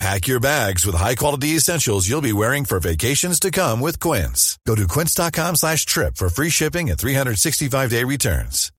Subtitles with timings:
[0.00, 4.58] Pack your bags with high-quality essentials you'll be wearing for vacations to come with Quince.
[4.66, 8.70] Go to quince.com slash trip for free shipping and 365-day returns.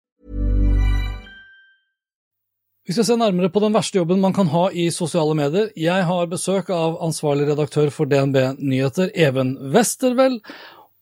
[2.87, 5.71] Vi skal se nærmere på den verste jobben man kan ha i sosiale medier.
[5.73, 10.37] Jeg har besøk av ansvarlig redaktør for DNB Nyheter, Even Westervel.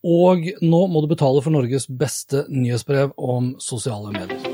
[0.03, 4.52] Og nå må du betale for Norges beste nyhetsbrev om sosiale medier.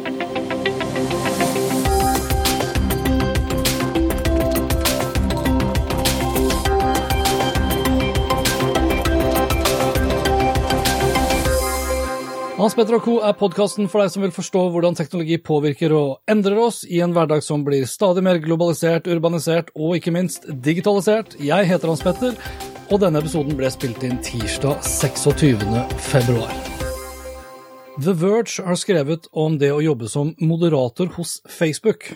[12.69, 13.13] Hans Petter og Co.
[13.25, 17.15] er podkasten for deg som vil forstå hvordan teknologi påvirker og endrer oss i en
[17.15, 21.33] hverdag som blir stadig mer globalisert, urbanisert og ikke minst digitalisert.
[21.41, 22.37] Jeg heter Hans Petter,
[22.93, 25.65] og denne episoden ble spilt inn tirsdag 26.
[26.11, 26.53] februar.
[27.97, 32.11] The Verge har skrevet om det å jobbe som moderator hos Facebook,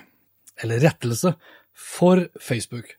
[0.62, 1.34] eller rettelse
[1.74, 2.94] for Facebook.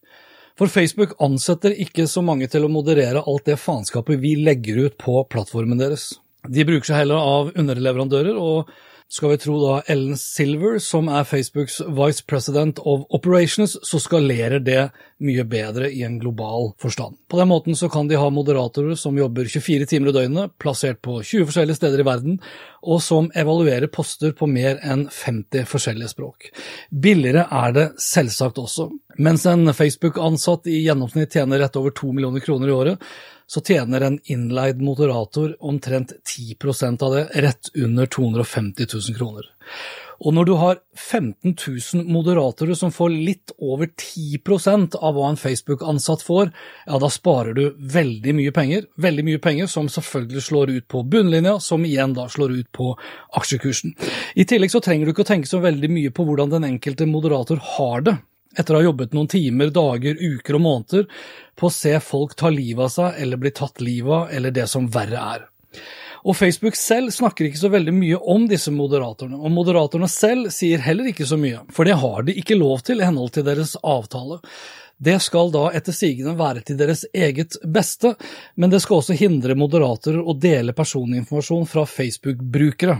[0.58, 4.98] For Facebook ansetter ikke så mange til å moderere alt det faenskapet vi legger ut
[4.98, 6.16] på plattformen deres.
[6.48, 8.70] De bruker seg heller av underleverandører, og
[9.14, 14.62] skal vi tro da Ellen Silver, som er Facebooks vice president of operations, så skalerer
[14.64, 14.88] det
[15.22, 17.18] mye bedre i en global forstand.
[17.30, 21.02] På den måten så kan de ha moderatorer som jobber 24 timer i døgnet, plassert
[21.04, 22.40] på 20 forskjellige steder i verden,
[22.82, 26.48] og som evaluerer poster på mer enn 50 forskjellige språk.
[26.90, 28.88] Billigere er det selvsagt også.
[29.22, 33.14] Mens en Facebook-ansatt i gjennomsnitt tjener rett over 2 millioner kroner i året,
[33.46, 39.50] så tjener en innleid moderator omtrent 10% av det, rett under 250 000 kroner.
[40.24, 45.40] Og når du har 15 000 moderatorer som får litt over 10% av hva en
[45.40, 46.52] Facebook-ansatt får,
[46.86, 51.02] ja, da sparer du veldig mye penger, veldig mye penger som selvfølgelig slår ut på
[51.10, 52.92] bunnlinja, som igjen da slår ut på
[53.40, 53.96] aksjekursen.
[54.38, 57.10] I tillegg så trenger du ikke å tenke så veldig mye på hvordan den enkelte
[57.10, 58.16] moderator har det
[58.58, 61.08] etter å ha jobbet noen timer, dager, uker og måneder
[61.58, 64.66] på å se folk ta livet av seg eller bli tatt livet av, eller det
[64.70, 65.44] som verre er.
[66.24, 70.80] Og Facebook selv snakker ikke så veldig mye om disse moderatorene, og moderatorene selv sier
[70.80, 73.76] heller ikke så mye, for det har de ikke lov til i henhold til deres
[73.82, 74.40] avtale.
[74.96, 78.14] Det skal da etter sigende være til deres eget beste,
[78.56, 82.96] men det skal også hindre moderatorer å dele personinformasjon fra Facebook-brukere.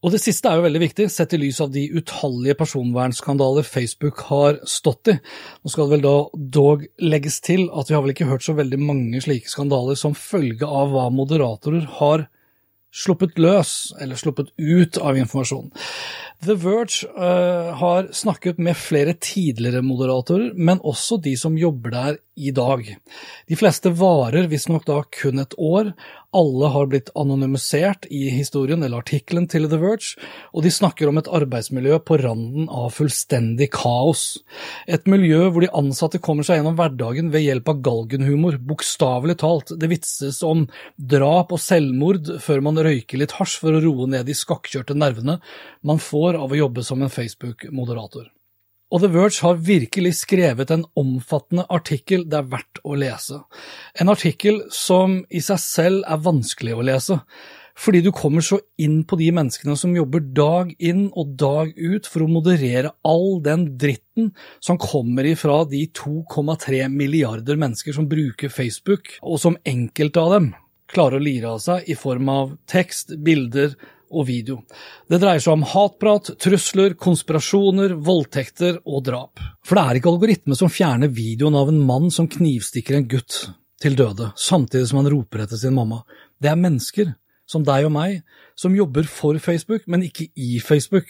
[0.00, 4.22] Og det siste er jo veldig viktig, sett i lys av de utallige personvernskandaler Facebook
[4.30, 5.16] har stått i.
[5.60, 6.14] Nå skal det vel da
[6.56, 10.16] dog legges til at vi har vel ikke hørt så veldig mange slike skandaler som
[10.16, 12.24] følge av hva moderatorer har
[12.90, 15.68] sluppet løs, eller sluppet ut av informasjon.
[16.42, 22.18] The Verge uh, har snakket med flere tidligere moderatorer, men også de som jobber der
[22.40, 22.86] i dag.
[23.48, 25.92] De fleste varer visstnok da kun et år,
[26.36, 30.14] alle har blitt anonymisert i historien eller artikkelen til The Verge,
[30.54, 34.38] og de snakker om et arbeidsmiljø på randen av fullstendig kaos.
[34.86, 39.74] Et miljø hvor de ansatte kommer seg gjennom hverdagen ved hjelp av galgenhumor, bokstavelig talt.
[39.74, 44.30] Det vitses om drap og selvmord før man røyker litt hasj for å roe ned
[44.30, 45.40] de skakkjørte nervene
[45.82, 48.30] man får av å jobbe som en Facebook-moderator.
[48.90, 53.38] Og The Verge har virkelig skrevet en omfattende artikkel det er verdt å lese.
[53.94, 57.20] En artikkel som i seg selv er vanskelig å lese,
[57.80, 62.08] fordi du kommer så inn på de menneskene som jobber dag inn og dag ut
[62.10, 68.52] for å moderere all den dritten som kommer ifra de 2,3 milliarder mennesker som bruker
[68.52, 70.50] Facebook, og som enkelte av dem
[70.90, 73.76] klarer å lire av seg i form av tekst, bilder,
[74.10, 74.60] og video.
[75.08, 79.42] Det dreier seg om hatprat, trusler, konspirasjoner, voldtekter og drap.
[79.66, 83.40] For det er ikke algoritme som fjerner videoen av en mann som knivstikker en gutt
[83.80, 86.02] til døde, samtidig som han roper etter sin mamma.
[86.40, 87.14] Det er mennesker,
[87.50, 88.20] som deg og meg,
[88.58, 91.08] som jobber for Facebook, men ikke i Facebook,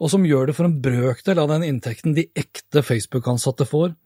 [0.00, 3.96] og som gjør det for en brøkdel av den inntekten de ekte Facebook-ansatte får,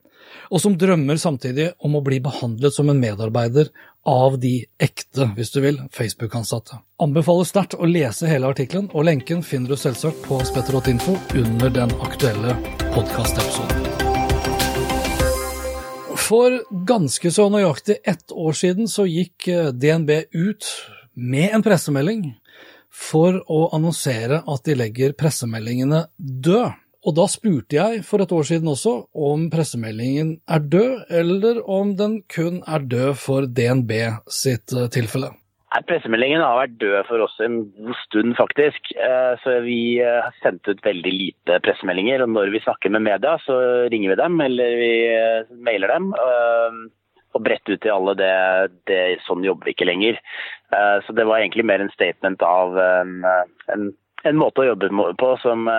[0.51, 3.71] og som drømmer samtidig om å bli behandlet som en medarbeider
[4.09, 6.81] av de ekte, hvis du vil, Facebook-ansatte.
[7.03, 11.93] Anbefaler sterkt å lese hele artikkelen, og lenken finner du selvsagt på spetter.info under den
[12.01, 12.57] aktuelle
[12.95, 14.09] podkastepisoden.
[16.21, 20.69] For ganske så nøyaktig ett år siden så gikk eh, DNB ut
[21.19, 22.29] med en pressemelding
[22.91, 26.77] for å annonsere at de legger pressemeldingene død.
[27.01, 31.95] Og da spurte jeg for et år siden også om pressemeldingen er død, eller om
[31.97, 33.93] den kun er død for DNB
[34.29, 35.33] sitt eh, tilfelle.
[35.89, 38.91] Pressemeldingen har vært død for oss en god stund, faktisk.
[38.93, 42.25] Eh, så vi eh, har sendt ut veldig lite pressemeldinger.
[42.27, 43.57] Og når vi snakker med media, så
[43.89, 44.93] ringer vi dem, eller vi
[45.71, 46.11] mailer dem.
[47.31, 48.35] Og bredt ut til alle det,
[48.91, 50.19] det Sånn jobber vi ikke lenger.
[51.07, 53.15] Så det var egentlig mer en statement av en,
[53.71, 53.87] en,
[54.27, 54.91] en måte å jobbe
[55.23, 55.71] på som,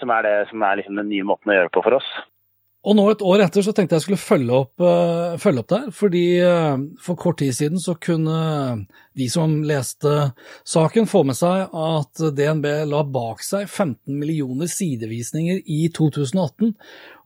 [0.00, 2.08] som er, det, som er liksom den nye måten å gjøre på for oss.
[2.86, 5.86] Og nå et år etter så tenkte jeg skulle følge opp, uh, følge opp der,
[5.94, 8.36] fordi uh, for kort tid siden så kunne
[9.18, 10.12] de som leste
[10.62, 16.76] saken få med seg at DNB la bak seg 15 millioner sidevisninger i 2018.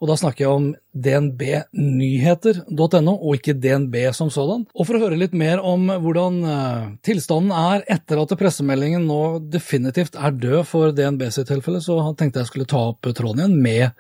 [0.01, 0.67] Og da snakker jeg om
[0.97, 4.65] dnbnyheter.no, og ikke DNB som sådan.
[4.73, 9.23] Og for å høre litt mer om hvordan uh, tilstanden er etter at pressemeldingen nå
[9.53, 13.61] definitivt er død for DNB sitt tilfelle, så tenkte jeg skulle ta opp tråden igjen
[13.61, 13.91] med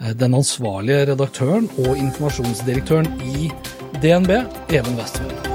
[0.00, 3.50] Eh, den ansvarlige redaktøren og informasjonsdirektøren i
[4.02, 4.30] DNB,
[4.72, 5.49] Even Westvold.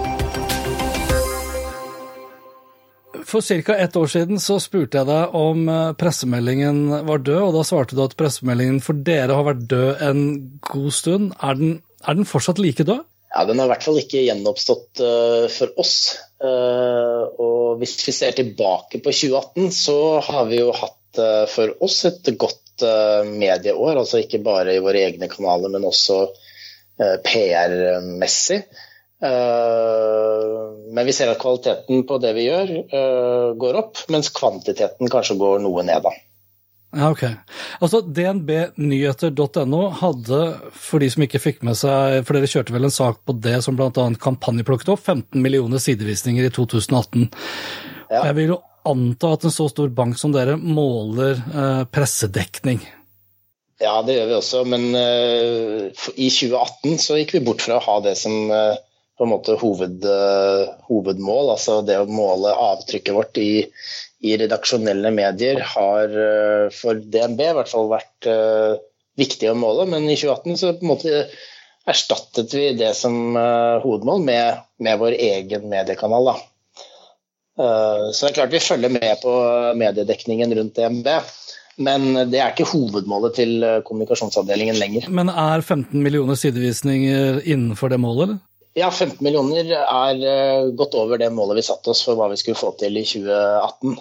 [3.26, 3.76] For ca.
[3.76, 7.98] ett år siden så spurte jeg deg om eh, pressemeldingen var død, og da svarte
[7.98, 10.22] du at pressemeldingen for dere har vært død en
[10.70, 11.34] god stund.
[11.42, 13.02] Er den, er den fortsatt like død?
[13.36, 15.96] Ja, Den har i hvert fall ikke gjenoppstått uh, for oss.
[16.40, 21.74] Uh, og hvis vi ser tilbake på 2018, så har vi jo hatt uh, for
[21.84, 22.62] oss et godt
[23.26, 23.96] medieår.
[23.96, 26.26] Altså ikke bare i våre egne kanaler, men også
[27.24, 28.58] PR-messig.
[29.26, 30.54] Eh,
[30.96, 32.72] men vi ser at kvaliteten på det vi gjør,
[33.60, 36.06] går opp, mens kvantiteten kanskje går noe ned.
[36.06, 36.14] da.
[36.96, 37.24] Ja, ok.
[37.84, 40.42] Altså dnbnyheter.no hadde,
[40.72, 43.58] for de som ikke fikk med seg, for dere kjørte vel en sak på det
[43.66, 44.06] som bl.a.
[44.22, 47.28] kampanjeplukket opp, 15 millioner sidevisninger i 2018.
[48.14, 48.22] Ja.
[48.30, 52.80] Jeg vil jo anta at en så stor bank som dere måler eh, pressedekning?
[53.82, 57.84] Ja, det gjør vi også, men uh, i 2018 så gikk vi bort fra å
[57.84, 58.78] ha det som uh,
[59.16, 61.54] på en måte hoved, uh, hovedmål.
[61.56, 63.66] Altså det å måle avtrykket vårt i,
[64.26, 66.16] i redaksjonelle medier har
[66.74, 68.28] for DNB i hvert fall vært
[69.20, 71.20] viktig å måle, men i 2018 så på en måte
[71.86, 73.38] erstattet vi det som
[73.84, 76.34] hovedmål med, med vår egen mediekanal.
[77.60, 79.34] Eh, så det er klart vi følger med på
[79.80, 81.08] mediedekningen rundt DNB.
[81.86, 85.08] Men det er ikke hovedmålet til eh, kommunikasjonsavdelingen lenger.
[85.12, 88.44] Men er 15 millioner sidevisninger innenfor det målet, eller?
[88.76, 92.40] Ja, 15 millioner er eh, godt over det målet vi satte oss for hva vi
[92.42, 93.94] skulle få til i 2018.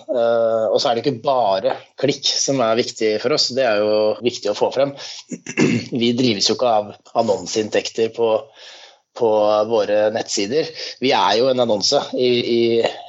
[0.75, 3.99] Og så er det ikke bare klikk som er viktig for oss, det er jo
[4.25, 4.97] viktig å få frem.
[6.03, 6.91] Vi drives jo ikke av
[7.23, 8.33] annonseinntekter på
[9.19, 9.31] på
[9.71, 10.69] våre nettsider.
[11.01, 12.01] Vi er jo en annonse.
[12.19, 12.61] I, i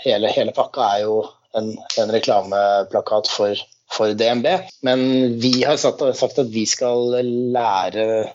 [0.06, 1.20] hele, hele, pakka er jo
[1.58, 1.72] en,
[2.02, 4.48] en reklameplakat for, for, DNB.
[4.86, 5.06] Men
[5.42, 7.18] vi har sagt, sagt at vi skal
[7.56, 8.34] lære eh,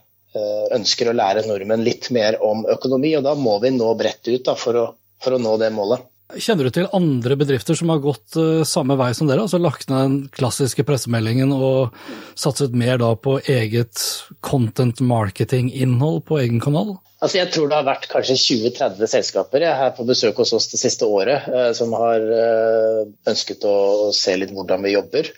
[0.76, 4.44] ønsker å lære nordmenn litt mer om økonomi, og da må vi nå bredt ut
[4.46, 4.84] da, for, å,
[5.22, 6.06] for å nå det målet.
[6.38, 9.90] Kjenner du til andre bedrifter som har gått uh, samme vei som dere, altså lagt
[9.90, 11.96] ned den klassiske pressemeldingen og
[12.38, 14.02] satset mer da på eget
[14.46, 16.98] content marketing-innhold på egen kanal?
[17.20, 20.70] Altså jeg tror det har vært kanskje 20-30 selskaper jeg, her på besøk hos oss
[20.72, 23.74] det siste året eh, som har eh, ønsket å,
[24.16, 25.28] se litt hvordan vi jobber.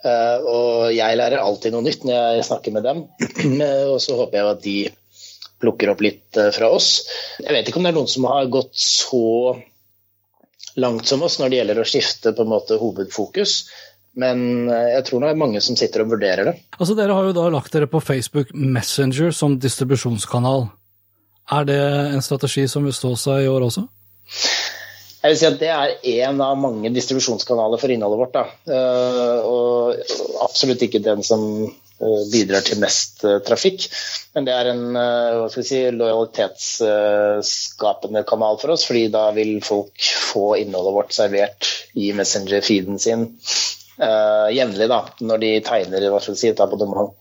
[0.00, 3.04] Eh, og jeg lærer alltid noe nytt når jeg snakker med dem.
[3.92, 4.78] og så håper jeg at de
[5.60, 6.90] plukker opp litt eh, fra oss.
[7.42, 9.24] Jeg vet ikke om det er noen som har gått så
[10.80, 13.58] langt som oss når det gjelder å skifte på en måte hovedfokus.
[14.16, 16.56] Men eh, jeg tror det er mange som sitter og vurderer det.
[16.78, 20.68] Altså Dere har jo da lagt dere på Facebook Messenger som distribusjonskanal.
[21.56, 21.80] Er det
[22.16, 23.84] en strategi som vil stå seg i år også?
[25.26, 28.36] Jeg vil si at Det er én av mange distribusjonskanaler for innholdet vårt.
[28.36, 28.46] Da.
[28.72, 31.66] Eh, og absolutt ikke den som
[32.32, 33.80] bidrar til mest eh, trafikk.
[34.36, 34.84] Men det er en
[35.54, 39.96] si, lojalitetsskapende kanal for oss, fordi da vil folk
[40.32, 41.62] få innholdet vårt servert
[41.96, 43.22] i Messenger-feeden sin
[43.96, 44.88] jevnlig
[45.24, 47.16] når de tegner hva skal si, et abonnement.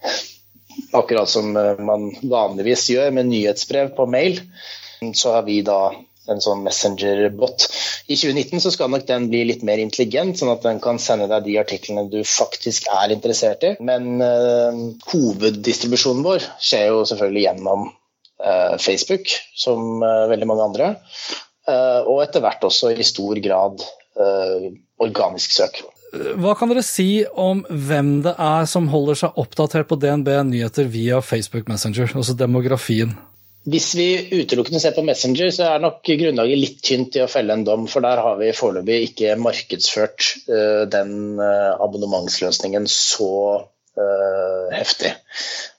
[0.95, 4.39] Akkurat som eh, man vanligvis gjør med nyhetsbrev på mail,
[5.15, 5.79] så har vi da
[6.31, 7.67] en sånn messenger-bot.
[8.07, 11.29] I 2019 så skal nok den bli litt mer intelligent, sånn at den kan sende
[11.31, 13.75] deg de artiklene du faktisk er interessert i.
[13.85, 20.93] Men uh, hoveddistribusjonen vår skjer jo selvfølgelig gjennom uh, Facebook, som uh, veldig mange andre.
[21.65, 23.81] og etter hvert også i stor grad
[25.01, 25.79] organisk søk.
[26.13, 30.85] Hva kan dere si om hvem det er som holder seg oppdatert på DNB nyheter
[30.93, 33.15] via Facebook Messenger, altså demografien?
[33.65, 34.09] Hvis vi
[34.43, 37.87] utelukkende ser på Messenger, så er nok grunnlaget litt tynt i å felle en dom,
[37.89, 43.31] for der har vi foreløpig ikke markedsført uh, den uh, abonnementsløsningen så
[43.97, 45.15] uh, heftig.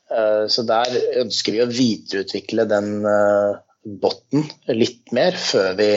[0.07, 3.01] så der ønsker vi å videreutvikle den
[3.99, 5.89] botten litt mer før vi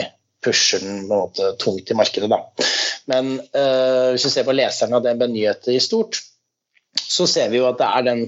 [0.42, 2.26] pusher den på en måte tungt i markedet.
[2.32, 2.40] Da.
[3.12, 6.18] Men hvis vi ser på leserne av DNB Nyheter i stort,
[6.98, 8.24] så ser vi jo at det er den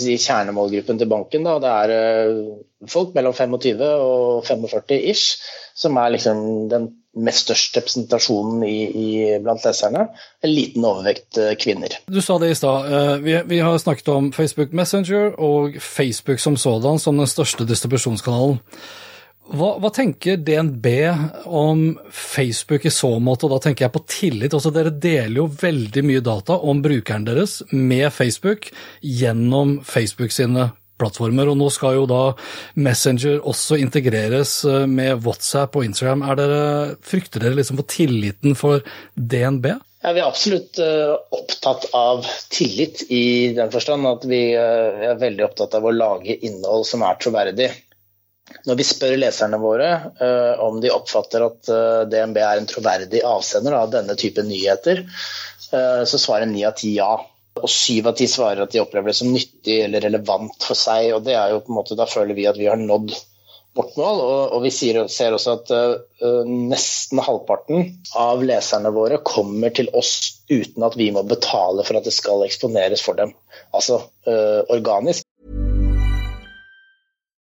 [0.00, 1.46] si, kjernemålgruppen til banken.
[1.46, 1.58] Da.
[1.62, 5.38] Det er uh, folk mellom 25 og 45 ish,
[5.78, 9.08] som er liksom den mest største representasjonen i, i,
[9.44, 10.06] blant leserne.
[10.42, 11.98] En liten overvekt uh, kvinner.
[12.08, 12.88] Du sa det i stad.
[12.88, 17.68] Uh, vi, vi, har snakket om Facebook Messenger og Facebook som sådan som den største
[17.68, 18.60] distribusjonskanalen.
[19.50, 20.86] Hva, hva, tenker DNB
[21.50, 24.54] om Facebook i så måte, og da tenker jeg på tillit?
[24.54, 28.70] Også dere deler jo veldig mye data om brukeren deres med Facebook
[29.02, 30.70] gjennom Facebook sine
[31.02, 32.22] plattformer, og nå skal jo da
[32.78, 36.22] Messenger også integreres eh, med WhatsApp og Instagram.
[36.30, 36.64] Er dere,
[37.02, 38.84] frykter dere liksom for tilliten for
[39.16, 39.72] DNB?
[40.02, 45.20] Ja, vi er absolutt uh, opptatt av tillit i den forstand at vi uh, er
[45.20, 47.68] veldig opptatt av å lage innhold som er troverdig.
[48.68, 49.88] Når vi spør leserne våre
[50.20, 55.04] uh, om de oppfatter at uh, DNB er en troverdig avsender av denne type nyheter,
[55.72, 57.14] uh, så svarer ni av ti ja.
[57.62, 61.10] Og syv av ti svarer at de opplever det som nyttig eller relevant for seg.
[61.16, 63.12] og det er jo på en måte, Da føler vi at vi har nådd
[63.76, 64.22] vårt mål.
[64.24, 65.72] Og, og vi sier, ser også at
[66.48, 72.08] nesten halvparten av leserne våre kommer til oss uten at vi må betale for at
[72.08, 73.36] det skal eksponeres for dem.
[73.76, 74.00] Altså
[74.72, 75.28] organisk.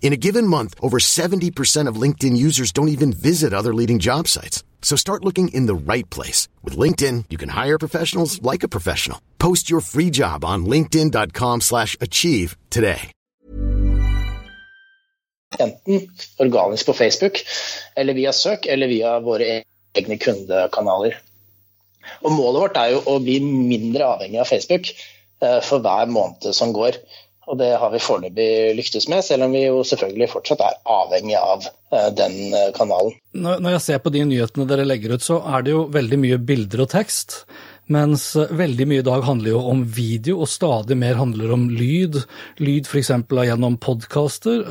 [0.00, 4.26] In a given month, over 70% of LinkedIn users don't even visit other leading job
[4.26, 4.64] sites.
[4.80, 6.48] So start looking in the right place.
[6.64, 9.20] With LinkedIn, you can hire professionals like a professional.
[9.38, 13.12] Post your free job on linkedin.com slash achieve today.
[15.58, 17.38] Enten organisk på Facebook,
[17.96, 19.62] eller via søk, eller via våre
[19.96, 21.16] egne kundekanaler.
[22.22, 26.52] Og målet vårt er jo å bli mindre avhengig av Facebook eh, for hver måned
[26.54, 27.00] som går.
[27.48, 31.38] Og det har vi foreløpig lyktes med, selv om vi jo selvfølgelig fortsatt er avhengig
[31.40, 33.16] av eh, den eh, kanalen.
[33.32, 36.40] Når jeg ser på de nyhetene dere legger ut, så er det jo veldig mye
[36.50, 37.40] bilder og tekst.
[37.88, 41.68] Mens eh, veldig mye i dag handler jo om video, og stadig mer handler om
[41.72, 42.20] lyd.
[42.60, 43.14] Lyd f.eks.
[43.32, 44.66] gjennom podkaster,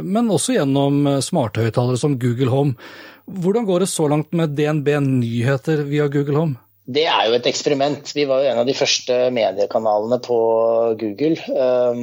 [0.00, 2.78] men også gjennom smarthøyttalere som Google Home.
[3.24, 6.63] Hvordan går det så langt med DNB Nyheter via Google Home?
[6.84, 8.10] Det er jo et eksperiment.
[8.12, 10.38] Vi var jo en av de første mediekanalene på
[11.00, 12.02] Google um,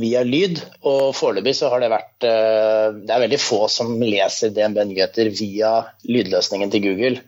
[0.00, 0.62] via lyd.
[0.88, 5.28] Og foreløpig så har det vært uh, Det er veldig få som leser DNB Nyheter
[5.36, 5.74] via
[6.08, 7.20] lydløsningen til Google.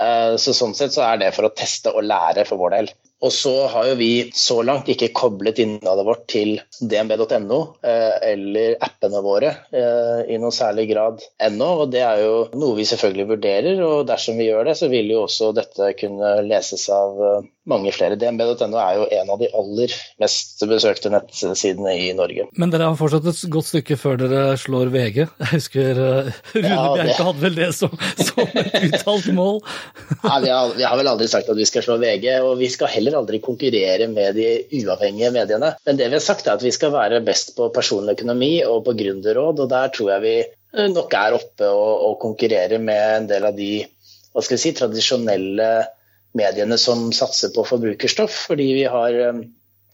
[0.00, 2.92] Uh, så sånn sett så er det for å teste og lære for vår del.
[3.20, 8.78] Og så har jo vi så langt ikke koblet innholdet vårt til dnb.no eh, eller
[8.86, 11.68] appene våre eh, i noen særlig grad ennå.
[11.82, 15.12] Og det er jo noe vi selvfølgelig vurderer, og dersom vi gjør det, så vil
[15.12, 18.18] jo også dette kunne leses av eh, mange flere.
[18.20, 22.48] DNB.no er jo en av de aller mest besøkte nettsidene i Norge.
[22.60, 25.20] Men dere har fortsatt et godt stykke før dere slår VG.
[25.24, 29.60] Jeg husker uh, Rune ja, Bjerke hadde vel det som, som et uttalt mål?
[30.28, 32.70] ja, vi har, vi har, vel aldri sagt at vi skal slå VG, og vi
[32.72, 34.48] skal heller aldri konkurrere med de
[34.82, 35.74] uavhengige mediene.
[35.86, 38.84] Men det vi har sagt er at vi skal være best på personlig økonomi og
[38.88, 40.36] på gründerråd, og der tror jeg vi
[40.94, 43.72] nok er oppe og, og konkurrerer med en del av de
[44.30, 45.70] hva skal vi si, tradisjonelle
[46.36, 48.46] mediene som satser på forbrukerstoff.
[48.50, 49.42] Fordi vi har eh,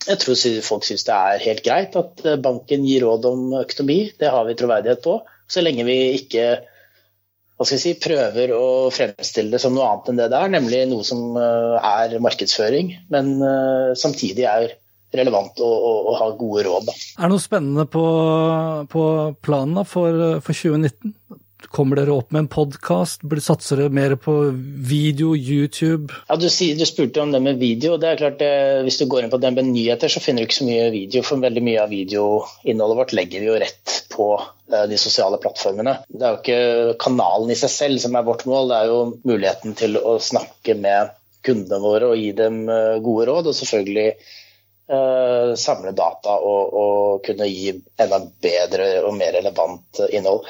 [0.07, 4.01] Jeg tror folk syns det er helt greit at eh, banken gir råd om økonomi.
[4.19, 5.21] Det har vi troverdighet på.
[5.49, 6.49] Så lenge vi ikke
[7.57, 10.51] hva skal jeg si, prøver å fremstille det som noe annet enn det det er,
[10.53, 13.31] nemlig noe som eh, er markedsføring, men
[13.97, 14.75] samtidig er
[15.17, 16.91] relevant å, å, å ha gode råd.
[16.91, 18.05] Er det noe spennende på,
[18.93, 19.05] på
[19.41, 21.15] planen for, for 2019?
[21.73, 23.23] Kommer dere opp med en podkast?
[23.43, 26.13] Satser dere mer på video, YouTube?
[26.29, 27.97] Ja, du, du, spurte om det med video.
[28.01, 28.51] det er klart det,
[28.85, 31.25] Hvis du går inn på DNB Nyheter, så finner du ikke så mye video.
[31.25, 35.99] For veldig mye av videoinnholdet vårt legger vi jo rett på uh, de sosiale plattformene.
[36.13, 39.01] Det er jo ikke kanalen i seg selv som er vårt mål, det er jo
[39.25, 43.49] muligheten til å snakke med kundene våre og gi dem uh, gode råd.
[43.49, 44.11] Og selvfølgelig
[44.87, 50.45] Uh, samle data og, og, kunne gi enda bedre og mer relevant innhold.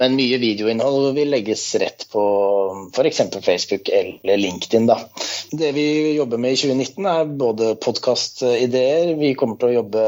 [0.00, 2.24] Men mye videoinnhold vil legges rett på
[2.92, 3.22] f.eks.
[3.40, 4.88] Facebook eller LinkedIn.
[4.90, 4.98] Da.
[5.52, 5.86] Det vi
[6.18, 10.04] jobber med i 2019 er både podkastideer, vi kommer til å jobbe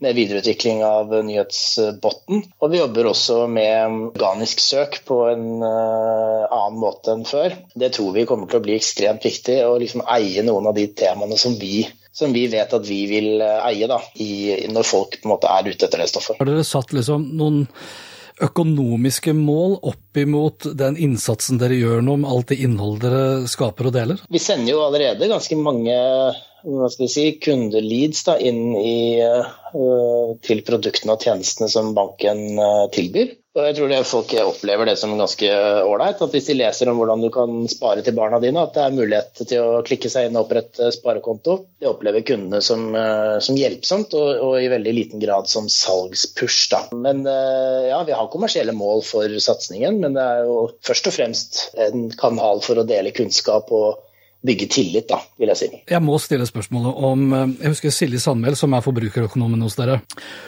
[0.00, 2.44] med videreutvikling av nyhetsbotten.
[2.60, 7.56] Og vi jobber også med organisk søk på en uh, annen måte enn før.
[7.76, 10.86] Det tror vi kommer til å bli ekstremt viktig, å liksom eie noen av de
[10.96, 15.18] temaene som vi, som vi vet at vi vil uh, eie da, i, når folk
[15.20, 16.40] på en måte er ute etter det stoffet.
[16.40, 17.64] Har dere satt liksom noen
[18.40, 23.90] økonomiske mål opp imot den innsatsen dere gjør nå med alt det innholdet dere skaper
[23.90, 24.22] og deler?
[24.32, 25.96] Vi sender jo allerede ganske mange
[26.60, 32.60] hva skal vi si, kundeleads da, inn i, uh, til produktene og tjenestene som banken
[32.60, 33.32] uh, tilbyr.
[33.58, 35.48] Og jeg tror det folk opplever det som ganske
[35.82, 36.20] ålreit.
[36.22, 38.94] At hvis de leser om hvordan du kan spare til barna dine, at det er
[38.94, 41.56] mulighet til å klikke seg inn og opprette sparekonto.
[41.82, 46.68] Det opplever kundene som, uh, som hjelpsomt, og, og, i veldig liten grad som salgspush.
[46.70, 46.84] Da.
[46.94, 51.60] Men ja, vi har kommersielle mål for satsingen, men det er jo først og fremst
[51.88, 53.98] en kanal for å dele kunnskap og
[54.42, 55.68] bygge tillit, da, vil jeg si.
[55.90, 59.98] Jeg må stille spørsmålet om eh, Jeg husker Silje Sandmæl, som er forbrukerøkonomen hos dere.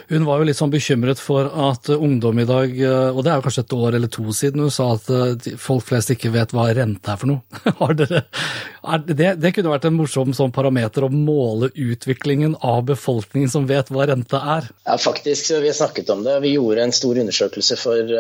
[0.09, 3.41] Hun var jo litt sånn bekymret for at ungdom i dag, eh, og det er
[3.41, 6.55] jo kanskje et år eller to siden, hun sa at eh, folk flest ikke vet
[6.57, 7.61] hva rente er for noe.
[7.83, 8.25] Har dere,
[8.83, 13.69] er det, det, kunne vært en morsom sånn parameter å måle utviklingen av befolkningen som
[13.69, 14.73] vet hva rente er?
[14.89, 15.53] Ja, faktisk.
[15.53, 16.39] Vi har snakket om det.
[16.47, 18.17] Vi gjorde en stor undersøkelse for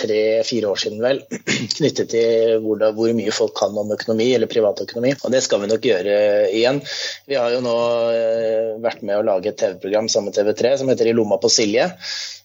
[0.00, 1.20] tre-fire år siden, vel,
[1.76, 5.26] knyttet til hvor, da, hvor mye folk kan om økonomi, eller privatøkonomi økonomi.
[5.26, 6.18] Og det skal vi nok gjøre
[6.50, 6.82] igjen.
[7.26, 7.78] Vi har jo nå
[8.14, 11.50] eh, vært med å lage et TV-program sammen med TV3 som heter I lomma på
[11.50, 11.90] Silje.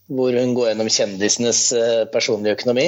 [0.06, 2.88] Hvor hun går gjennom kjendisenes eh, personlige økonomi.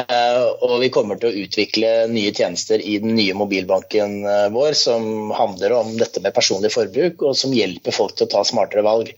[0.00, 4.22] Eh, og vi kommer til å utvikle nye tjenester i den nye mobilbanken
[4.54, 8.44] vår som handler om dette med personlig forbruk, og som hjelper folk til å ta
[8.48, 9.12] smartere valg.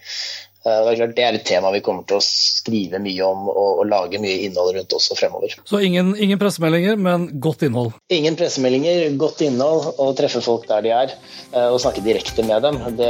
[0.60, 3.78] Det er, klart, det er et tema vi kommer til å skrive mye om og,
[3.80, 5.54] og lage mye innhold rundt også fremover.
[5.64, 7.94] Så ingen, ingen, pressemeldinger, men godt innhold?
[8.12, 11.14] Ingen pressemeldinger, godt innhold og treffe folk der de er.
[11.54, 12.76] Eh, og snakke direkte med dem.
[12.98, 13.08] Det,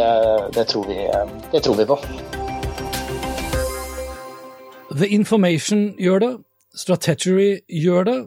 [0.54, 1.02] det, tror, vi,
[1.50, 1.98] det tror vi på.
[4.94, 6.32] The Information gjør det,
[6.78, 8.18] Strategery gjør det,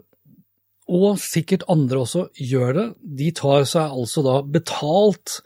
[0.84, 2.88] og sikkert andre også gjør det.
[3.24, 5.38] De tar seg altså da betalt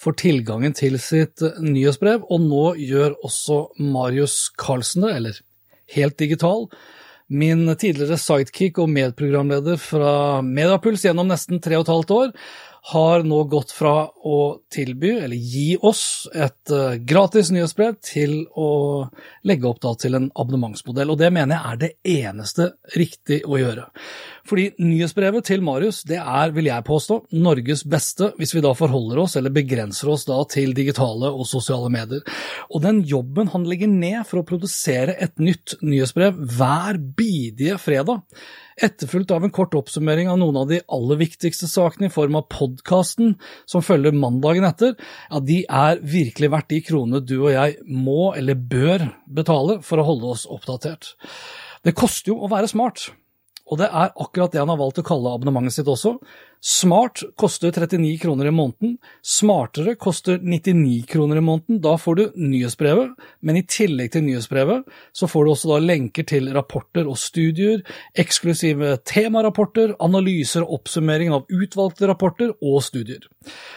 [0.00, 5.42] får tilgangen til sitt nyhetsbrev, og nå gjør også Marius Carlsen det, eller
[5.96, 6.66] helt digital.
[7.26, 12.32] Min tidligere sidekick og medprogramleder fra Mediapuls gjennom nesten tre og et halvt år
[12.86, 14.36] har nå gått fra å
[14.70, 18.68] tilby, eller gi oss, et uh, gratis nyhetsbrev til å
[19.48, 21.10] legge opp til en abonnementsmodell.
[21.10, 21.90] Og det mener jeg er det
[22.28, 23.88] eneste riktig å gjøre.
[24.46, 29.22] Fordi nyhetsbrevet til Marius det er, vil jeg påstå, Norges beste, hvis vi da forholder
[29.24, 32.22] oss, eller begrenser oss da til digitale og sosiale medier.
[32.70, 38.22] Og den jobben han legger ned for å produsere et nytt nyhetsbrev hver bidige fredag,
[38.76, 42.48] etterfulgt av en kort oppsummering av noen av de aller viktigste sakene i form av
[42.52, 44.94] podkasten som følger mandagen etter,
[45.30, 50.02] ja, de er virkelig verdt de kronene du og jeg må eller bør betale for
[50.02, 51.14] å holde oss oppdatert.
[51.86, 53.08] Det koster jo å være smart.
[53.66, 56.16] Og det er akkurat det han har valgt å kalle abonnementet sitt også.
[56.66, 61.80] Smart koster 39 kroner i måneden, smartere koster 99 kroner i måneden.
[61.84, 63.12] Da får du nyhetsbrevet,
[63.46, 67.82] men i tillegg til nyhetsbrevet så får du også da lenker til rapporter og studier,
[68.18, 73.26] eksklusive temarapporter, analyser og oppsummering av utvalgte rapporter og studier.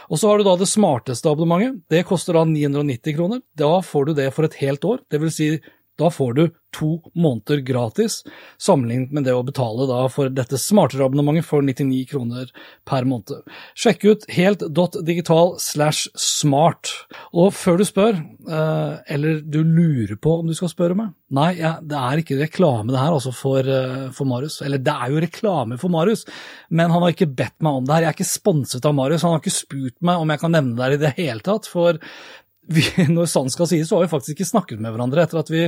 [0.10, 1.84] Og så har du da det smarteste abonnementet.
[1.90, 3.44] Det koster da 990 kroner.
[3.58, 5.04] Da får du det for et helt år.
[5.20, 5.52] Vil si
[6.00, 6.44] da får du
[6.76, 8.22] to måneder gratis,
[8.62, 12.52] sammenlignet med det å betale for dette smartere abonnementet for 99 kroner
[12.88, 13.42] per måned.
[13.78, 16.94] Sjekk ut helt.digital slash smart.
[17.34, 21.60] Og før du spør, eh, eller du lurer på om du skal spørre meg Nei,
[21.60, 24.64] ja, det er ikke reklame det her altså for, eh, for Marius.
[24.66, 26.26] Eller det er jo reklame for Marius,
[26.72, 28.02] men han har ikke bedt meg om det her.
[28.02, 30.74] Jeg er ikke sponset av Marius, han har ikke spurt meg om jeg kan nevne
[30.74, 31.70] det her i det hele tatt.
[31.70, 32.02] For
[32.74, 35.52] vi, når sant skal sies, så har vi faktisk ikke snakket med hverandre etter at
[35.54, 35.66] vi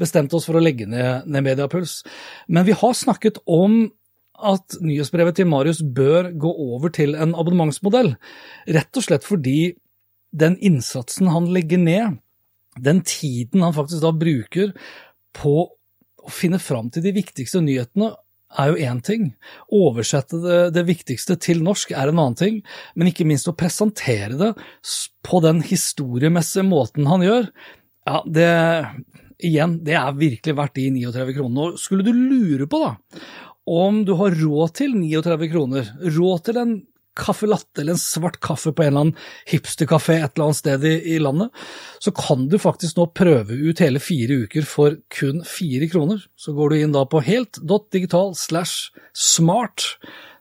[0.00, 2.00] bestemte oss for å legge ned, ned Mediapuls.
[2.48, 3.84] Men vi har snakket om
[4.44, 8.14] at nyhetsbrevet til Marius bør gå over til en abonnementsmodell,
[8.74, 9.74] rett og slett fordi
[10.34, 12.18] den innsatsen han legger ned,
[12.82, 14.72] den tiden han faktisk da bruker
[15.34, 15.54] på
[16.24, 18.10] å finne fram til de viktigste nyhetene
[18.58, 19.30] er jo én ting.
[19.74, 22.60] Oversette det, det, viktigste til norsk er en annen ting,
[22.94, 24.52] men ikke minst å presentere det
[25.26, 27.50] på den historiemessige måten han gjør,
[28.04, 28.52] ja, det
[29.44, 31.64] Igjen, det er virkelig verdt de 39 kronene.
[31.66, 32.92] Og skulle du lure på, da,
[33.66, 36.74] om du har råd til 39 kroner, råd til en
[37.18, 40.84] kaffe latte eller en svart kaffe på en eller annen hipsterkafé et eller annet sted
[40.88, 41.54] i, i, landet,
[42.02, 46.22] så kan du faktisk nå prøve ut hele fire uker for kun fire kroner.
[46.36, 49.94] Så går du inn da på helt.digital slash smart,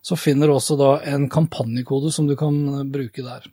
[0.03, 2.57] så finner du også da en kampanjekode som du kan
[2.91, 3.45] bruke der.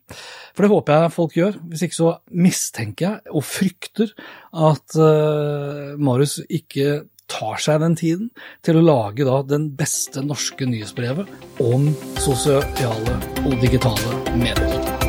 [0.56, 1.61] For det håper jeg folk gjør.
[1.70, 4.11] Hvis ikke så mistenker jeg og frykter
[4.50, 8.31] at uh, Marius ikke tar seg den tiden
[8.66, 11.90] til å lage da den beste norske nyhetsbrevet om
[12.21, 15.01] sosiale og digitale medier.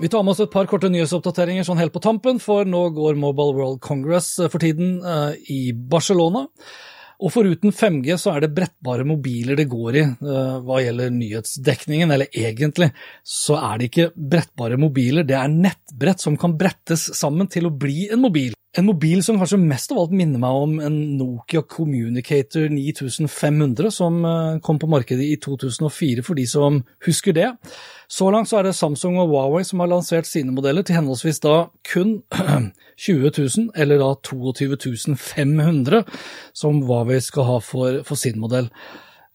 [0.00, 3.16] Vi tar med oss et par korte nyhetsoppdateringer sånn helt på tampen, for nå går
[3.18, 6.44] Mobile World Congress eh, for tiden uh, i Barcelona.
[7.18, 12.14] Og foruten 5G så er det brettbare mobiler det går i uh, hva gjelder nyhetsdekningen,
[12.14, 12.92] eller egentlig
[13.26, 17.74] så er det ikke brettbare mobiler, det er nettbrett som kan brettes sammen til å
[17.74, 18.54] bli en mobil.
[18.76, 24.18] En mobil som kanskje mest av alt minner meg om en Nokia Communicator 9500 som
[24.28, 27.48] eh, kom på markedet i 2004, for de som husker det.
[28.12, 31.40] Så langt så er det Samsung og Huawei som har lansert sine modeller til henholdsvis
[31.46, 31.56] da
[31.88, 32.18] kun
[33.08, 36.04] 20 000 eller da 22 500
[36.52, 38.68] som Huawei skal ha for, for sin modell.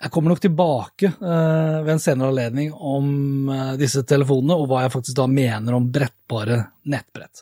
[0.03, 4.83] Jeg kommer nok tilbake eh, ved en senere anledning om eh, disse telefonene, og hva
[4.85, 6.59] jeg faktisk da mener om brettbare
[6.91, 7.41] nettbrett.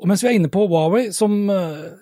[0.00, 1.94] Og mens vi er inne på Huawei, som uh,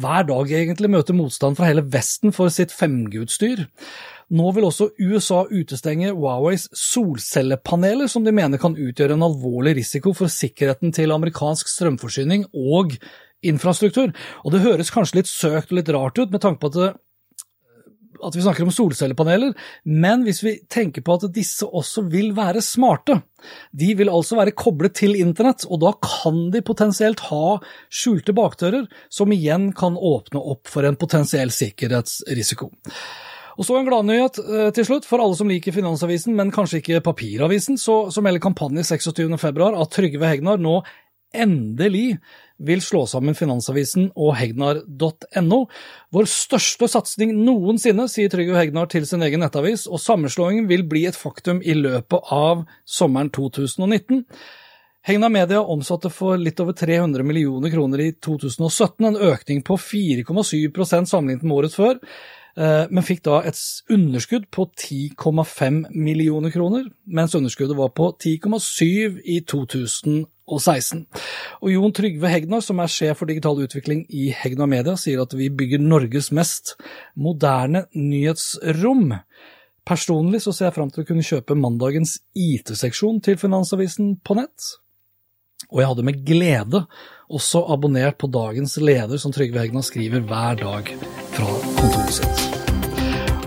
[0.00, 3.66] hver dag egentlig møter motstand fra hele Vesten for sitt 5G-utstyr,
[4.34, 10.14] nå vil også USA utestenge Huaweis solcellepaneler, som de mener kan utgjøre en alvorlig risiko
[10.16, 12.96] for sikkerheten til amerikansk strømforsyning og
[13.44, 14.14] infrastruktur.
[14.42, 17.00] Og det høres kanskje litt søkt og litt rart ut, med tanke på at
[18.24, 19.52] at vi snakker om solcellepaneler,
[19.84, 23.20] men hvis vi tenker på at disse også vil være smarte,
[23.76, 27.58] de vil altså være koblet til internett, og da kan de potensielt ha
[27.92, 32.72] skjulte bakdører, som igjen kan åpne opp for en potensiell sikkerhetsrisiko.
[33.54, 35.06] Og så en gladnyhet eh, til slutt.
[35.06, 39.94] For alle som liker Finansavisen, men kanskje ikke papiravisen, så, så melder kampanjen 26.2 at
[39.94, 40.80] Trygve Hegnar nå
[41.34, 42.18] endelig
[42.64, 45.60] vil slå sammen Finansavisen og hegnar.no.
[46.14, 51.04] Vår største satsing noensinne, sier Trygve Hegnar til sin egen nettavis, og sammenslåingen vil bli
[51.10, 54.22] et faktum i løpet av sommeren 2019.
[55.04, 61.10] Hegnar Media omsatte for litt over 300 millioner kroner i 2017, en økning på 4,7%
[61.10, 62.00] sammenlignet med året før
[62.56, 63.58] men fikk da et
[63.90, 70.60] underskudd på 10,5 millioner kroner, mens underskuddet var på 10,7 i 2018 og
[71.62, 75.32] Og Jon Trygve Hegnar, som er sjef for digital utvikling i Hegnar Media, sier at
[75.32, 76.76] vi bygger Norges mest
[77.16, 79.14] moderne nyhetsrom.
[79.84, 84.72] Personlig så ser jeg fram til å kunne kjøpe mandagens IT-seksjon til Finansavisen på nett.
[85.72, 86.84] Og jeg hadde med glede
[87.28, 92.64] også abonnert på dagens leder, som Trygve Hegnar skriver hver dag fra kontoret sitt.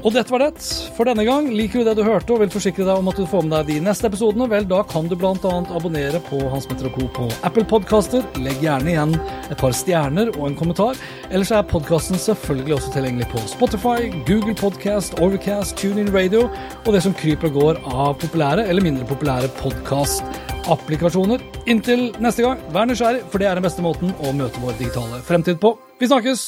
[0.07, 0.61] Og dette var det
[0.95, 1.49] for denne gang.
[1.51, 3.71] Liker du det du hørte og vil forsikre deg om at du får med deg
[3.73, 5.33] de neste episodene, vel, da kan du bl.a.
[5.75, 7.09] abonnere på Hans Petter Co.
[7.11, 8.23] på Apple Podcaster.
[8.39, 9.15] Legg gjerne igjen
[9.49, 10.99] et par stjerner og en kommentar.
[11.27, 16.45] Ellers er podkasten selvfølgelig også tilgjengelig på Spotify, Google Podcast, Overcast, TuneIn Radio
[16.85, 21.43] og det som kryper og går av populære eller mindre populære podkastapplikasjoner.
[21.67, 25.19] Inntil neste gang, vær nysgjerrig, for det er den beste måten å møte vår digitale
[25.27, 25.75] fremtid på.
[25.99, 26.47] Vi snakkes!